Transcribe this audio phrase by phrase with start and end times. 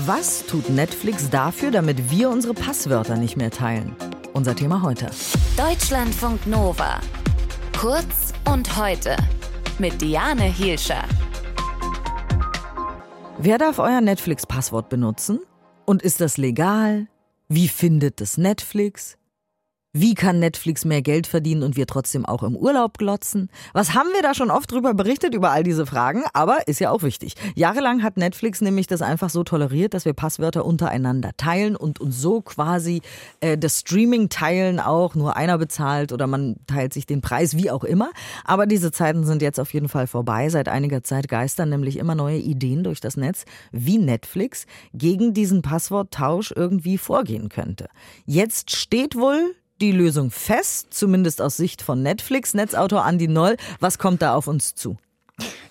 [0.00, 3.96] Was tut Netflix dafür, damit wir unsere Passwörter nicht mehr teilen?
[4.34, 5.10] Unser Thema heute.
[5.56, 7.00] Deutschlandfunk Nova.
[7.80, 9.16] Kurz und heute.
[9.78, 11.02] Mit Diane Hielscher.
[13.38, 15.40] Wer darf euer Netflix-Passwort benutzen?
[15.86, 17.06] Und ist das legal?
[17.48, 19.16] Wie findet es Netflix?
[19.98, 23.48] Wie kann Netflix mehr Geld verdienen und wir trotzdem auch im Urlaub glotzen?
[23.72, 26.22] Was haben wir da schon oft drüber berichtet, über all diese Fragen?
[26.34, 27.32] Aber ist ja auch wichtig.
[27.54, 32.20] Jahrelang hat Netflix nämlich das einfach so toleriert, dass wir Passwörter untereinander teilen und uns
[32.20, 33.00] so quasi
[33.40, 35.14] äh, das Streaming teilen auch.
[35.14, 38.10] Nur einer bezahlt oder man teilt sich den Preis, wie auch immer.
[38.44, 40.50] Aber diese Zeiten sind jetzt auf jeden Fall vorbei.
[40.50, 45.62] Seit einiger Zeit geistern nämlich immer neue Ideen durch das Netz, wie Netflix gegen diesen
[45.62, 47.88] Passworttausch irgendwie vorgehen könnte.
[48.26, 52.54] Jetzt steht wohl die Lösung fest, zumindest aus Sicht von Netflix.
[52.54, 54.96] Netzautor Andy Noll, was kommt da auf uns zu?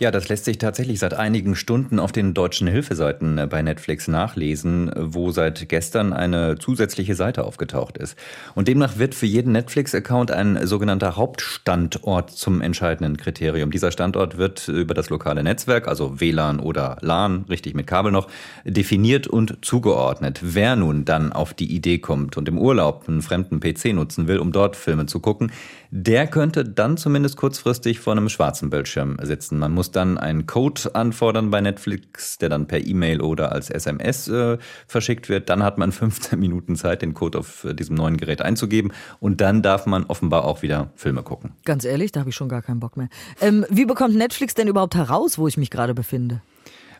[0.00, 4.08] Ja, das lässt sich tatsächlich seit einigen Stunden auf den deutschen Hilfeseiten äh, bei Netflix
[4.08, 8.16] nachlesen, wo seit gestern eine zusätzliche Seite aufgetaucht ist.
[8.56, 13.70] Und demnach wird für jeden Netflix-Account ein sogenannter Hauptstandort zum entscheidenden Kriterium.
[13.70, 18.28] Dieser Standort wird über das lokale Netzwerk, also WLAN oder LAN, richtig mit Kabel noch,
[18.64, 20.40] definiert und zugeordnet.
[20.42, 24.38] Wer nun dann auf die Idee kommt und im Urlaub einen fremden PC nutzen will,
[24.38, 25.52] um dort Filme zu gucken,
[25.96, 29.60] der könnte dann zumindest kurzfristig vor einem schwarzen Bildschirm sitzen.
[29.60, 34.26] Man muss dann einen Code anfordern bei Netflix, der dann per E-Mail oder als SMS
[34.26, 35.48] äh, verschickt wird.
[35.48, 38.92] Dann hat man 15 Minuten Zeit, den Code auf äh, diesem neuen Gerät einzugeben.
[39.20, 41.52] Und dann darf man offenbar auch wieder Filme gucken.
[41.64, 43.08] Ganz ehrlich, da habe ich schon gar keinen Bock mehr.
[43.40, 46.40] Ähm, wie bekommt Netflix denn überhaupt heraus, wo ich mich gerade befinde?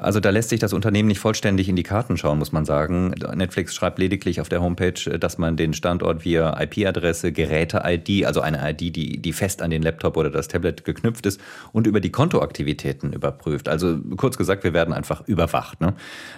[0.00, 3.08] Also da lässt sich das Unternehmen nicht vollständig in die Karten schauen, muss man sagen.
[3.34, 8.70] Netflix schreibt lediglich auf der Homepage, dass man den Standort via IP-Adresse, Geräte-ID, also eine
[8.70, 11.40] ID, die, die fest an den Laptop oder das Tablet geknüpft ist,
[11.72, 13.68] und über die Kontoaktivitäten überprüft.
[13.68, 15.80] Also kurz gesagt, wir werden einfach überwacht.
[15.80, 15.94] Ne?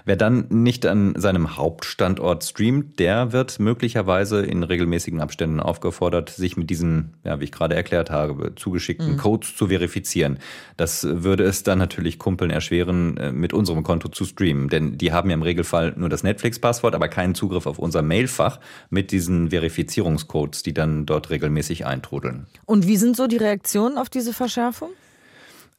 [0.06, 6.56] Wer dann nicht an seinem Hauptstandort streamt, der wird möglicherweise in regelmäßigen Abständen aufgefordert, sich
[6.56, 9.16] mit diesen, ja, wie ich gerade erklärt habe, zugeschickten mhm.
[9.18, 10.38] Codes zu verifizieren.
[10.78, 14.68] Das würde es dann natürlich Kumpeln erschweren, äh, mit mit unserem Konto zu streamen.
[14.68, 18.60] Denn die haben ja im Regelfall nur das Netflix-Passwort, aber keinen Zugriff auf unser Mailfach
[18.90, 22.46] mit diesen Verifizierungscodes, die dann dort regelmäßig eintrudeln.
[22.64, 24.90] Und wie sind so die Reaktionen auf diese Verschärfung?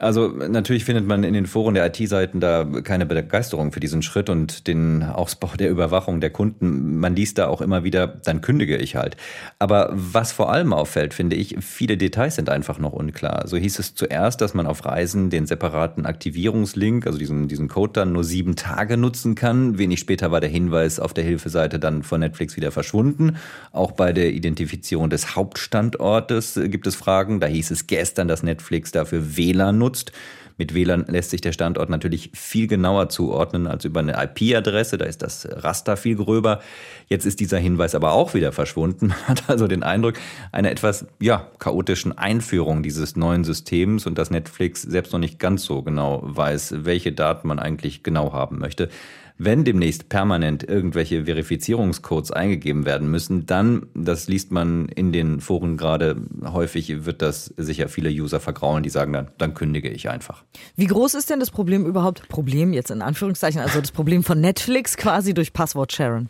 [0.02, 4.32] Also natürlich findet man in den Foren der IT-Seiten da keine Begeisterung für diesen Schritt
[4.32, 6.98] und den Ausbau der Überwachung der Kunden.
[6.98, 9.16] Man liest da auch immer wieder, dann kündige ich halt.
[9.60, 13.48] Aber was vor allem auffällt, finde ich, viele Details sind einfach noch unklar.
[13.48, 17.94] So hieß es zuerst, dass man auf Reisen den separaten Aktivierungslink, also diesen, diesen Code
[17.94, 19.78] dann nur sieben Tage nutzen kann.
[19.78, 23.38] Wenig später war der Hinweis auf der Hilfeseite dann von Netflix wieder verschwunden.
[23.72, 27.40] Auch bei der Identifizierung des Hauptstandortes gibt es Fragen.
[27.40, 30.12] Da hieß es gestern, dass Netflix dafür WLAN nutzt nutzt.
[30.58, 34.98] Mit WLAN lässt sich der Standort natürlich viel genauer zuordnen als über eine IP-Adresse.
[34.98, 36.62] Da ist das Raster viel gröber.
[37.08, 39.08] Jetzt ist dieser Hinweis aber auch wieder verschwunden.
[39.08, 40.16] Man hat also den Eindruck
[40.52, 45.64] einer etwas ja, chaotischen Einführung dieses neuen Systems und dass Netflix selbst noch nicht ganz
[45.64, 48.90] so genau weiß, welche Daten man eigentlich genau haben möchte.
[49.38, 55.78] Wenn demnächst permanent irgendwelche Verifizierungscodes eingegeben werden müssen, dann, das liest man in den Foren
[55.78, 60.44] gerade häufig, wird das sicher viele User vergraulen, die sagen dann, dann kündige ich einfach.
[60.76, 62.28] Wie groß ist denn das Problem überhaupt?
[62.30, 66.30] Problem jetzt in Anführungszeichen, also das Problem von Netflix quasi durch Passwort-Sharing?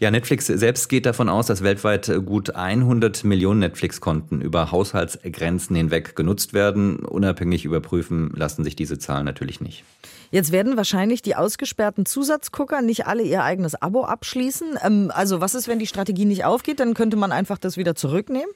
[0.00, 6.14] Ja, Netflix selbst geht davon aus, dass weltweit gut 100 Millionen Netflix-Konten über Haushaltsgrenzen hinweg
[6.14, 7.00] genutzt werden.
[7.00, 9.82] Unabhängig überprüfen lassen sich diese Zahlen natürlich nicht.
[10.30, 14.78] Jetzt werden wahrscheinlich die ausgesperrten Zusatzgucker nicht alle ihr eigenes Abo abschließen.
[14.84, 16.78] Ähm, also was ist, wenn die Strategie nicht aufgeht?
[16.78, 18.50] Dann könnte man einfach das wieder zurücknehmen?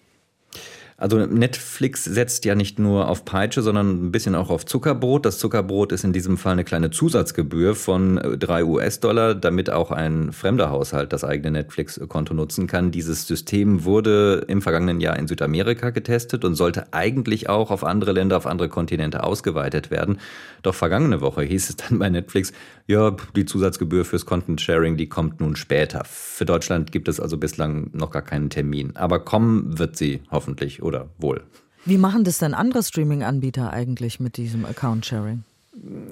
[1.03, 5.27] Also Netflix setzt ja nicht nur auf Peitsche, sondern ein bisschen auch auf Zuckerbrot.
[5.27, 10.31] Das Zuckerbrot ist in diesem Fall eine kleine Zusatzgebühr von drei US-Dollar, damit auch ein
[10.31, 12.93] fremder Haushalt das eigene Netflix-Konto nutzen kann.
[12.93, 18.13] Dieses System wurde im vergangenen Jahr in Südamerika getestet und sollte eigentlich auch auf andere
[18.13, 20.19] Länder, auf andere Kontinente ausgeweitet werden.
[20.63, 22.53] Doch vergangene Woche hieß es dann bei Netflix,
[22.87, 26.05] ja, die Zusatzgebühr fürs Content Sharing, die kommt nun später.
[26.05, 28.95] Für Deutschland gibt es also bislang noch gar keinen Termin.
[28.95, 30.92] Aber kommen wird sie hoffentlich, oder?
[30.93, 31.43] Oder wohl.
[31.85, 35.43] Wie machen das denn andere Streaming-Anbieter eigentlich mit diesem Account-Sharing?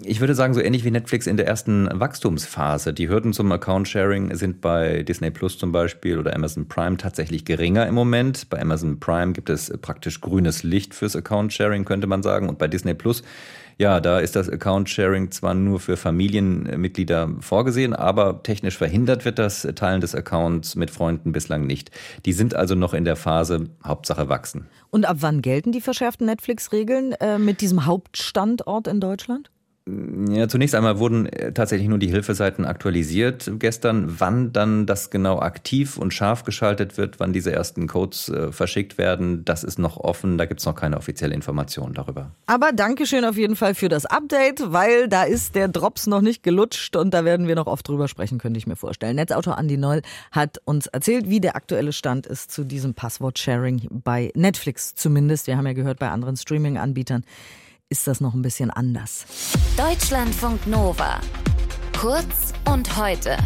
[0.05, 2.95] Ich würde sagen, so ähnlich wie Netflix in der ersten Wachstumsphase.
[2.95, 7.87] Die Hürden zum Account-Sharing sind bei Disney Plus zum Beispiel oder Amazon Prime tatsächlich geringer
[7.87, 8.49] im Moment.
[8.49, 12.49] Bei Amazon Prime gibt es praktisch grünes Licht fürs Account-Sharing, könnte man sagen.
[12.49, 13.23] Und bei Disney Plus
[13.81, 19.67] ja, da ist das Account-Sharing zwar nur für Familienmitglieder vorgesehen, aber technisch verhindert wird das
[19.75, 21.91] Teilen des Accounts mit Freunden bislang nicht.
[22.27, 24.67] Die sind also noch in der Phase Hauptsache wachsen.
[24.91, 29.51] Und ab wann gelten die verschärften Netflix-Regeln äh, mit diesem Hauptstandort in Deutschland?
[30.31, 34.17] Ja, zunächst einmal wurden äh, tatsächlich nur die Hilfeseiten aktualisiert gestern.
[34.19, 38.99] Wann dann das genau aktiv und scharf geschaltet wird, wann diese ersten Codes äh, verschickt
[38.99, 40.39] werden, das ist noch offen.
[40.39, 42.31] Da gibt es noch keine offizielle Information darüber.
[42.47, 46.43] Aber Dankeschön auf jeden Fall für das Update, weil da ist der Drops noch nicht
[46.43, 49.17] gelutscht und da werden wir noch oft drüber sprechen, könnte ich mir vorstellen.
[49.17, 54.31] Netzautor Andi Noll hat uns erzählt, wie der aktuelle Stand ist zu diesem Passwort-Sharing bei
[54.35, 55.47] Netflix zumindest.
[55.47, 57.25] Wir haben ja gehört, bei anderen Streaming-Anbietern
[57.91, 59.27] ist das noch ein bisschen anders.
[59.77, 61.21] Deutschlandfunk Nova.
[61.99, 63.37] Kurz und heute.